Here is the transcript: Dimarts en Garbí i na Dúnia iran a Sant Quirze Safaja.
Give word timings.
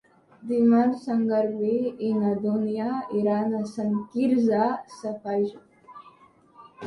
Dimarts 0.51 1.01
en 1.15 1.19
Garbí 1.31 1.73
i 2.07 2.09
na 2.21 2.31
Dúnia 2.45 2.87
iran 3.19 3.53
a 3.57 3.61
Sant 3.73 3.93
Quirze 4.15 4.71
Safaja. 4.97 5.63